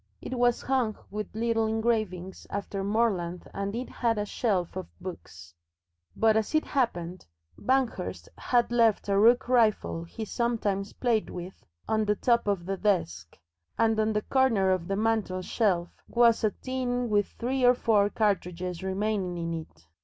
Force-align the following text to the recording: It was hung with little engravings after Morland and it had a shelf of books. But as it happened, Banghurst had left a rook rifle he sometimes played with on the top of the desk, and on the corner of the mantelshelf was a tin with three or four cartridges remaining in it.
It 0.19 0.33
was 0.39 0.63
hung 0.63 0.97
with 1.11 1.35
little 1.35 1.67
engravings 1.67 2.47
after 2.49 2.83
Morland 2.83 3.47
and 3.53 3.75
it 3.75 3.87
had 3.87 4.17
a 4.17 4.25
shelf 4.25 4.75
of 4.75 4.87
books. 4.99 5.53
But 6.15 6.35
as 6.35 6.55
it 6.55 6.65
happened, 6.65 7.27
Banghurst 7.55 8.27
had 8.35 8.71
left 8.71 9.09
a 9.09 9.19
rook 9.19 9.47
rifle 9.47 10.03
he 10.05 10.25
sometimes 10.25 10.91
played 10.91 11.29
with 11.29 11.63
on 11.87 12.05
the 12.05 12.15
top 12.15 12.47
of 12.47 12.65
the 12.65 12.77
desk, 12.77 13.37
and 13.77 13.99
on 13.99 14.13
the 14.13 14.23
corner 14.23 14.71
of 14.71 14.87
the 14.87 14.95
mantelshelf 14.95 15.89
was 16.07 16.43
a 16.43 16.49
tin 16.49 17.07
with 17.07 17.27
three 17.37 17.63
or 17.63 17.75
four 17.75 18.09
cartridges 18.09 18.81
remaining 18.81 19.37
in 19.37 19.53
it. 19.53 19.85